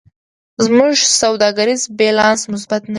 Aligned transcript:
زموږ 0.65 0.91
سوداګریز 1.21 1.81
بیلانس 1.97 2.41
مثبت 2.53 2.81
نه 2.83 2.87
دی. 2.87 2.89